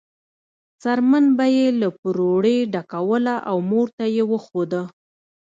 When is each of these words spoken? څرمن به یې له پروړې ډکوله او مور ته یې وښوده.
څرمن 0.81 1.25
به 1.37 1.45
یې 1.55 1.67
له 1.81 1.87
پروړې 1.99 2.57
ډکوله 2.73 3.35
او 3.49 3.57
مور 3.69 3.87
ته 3.97 4.05
یې 4.15 4.23
وښوده. 4.31 4.81